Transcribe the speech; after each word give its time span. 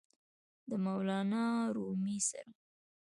د 0.69 0.69
مولانا 0.85 1.45
رومي 1.75 2.17
سره!!! 2.29 2.51